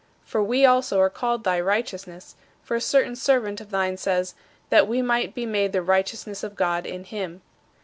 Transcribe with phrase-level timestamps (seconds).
[0.25, 4.33] For we also are called thy righteousness, for a certain servant of thine says,
[4.71, 7.43] "That we might be made the righteousness of God in him."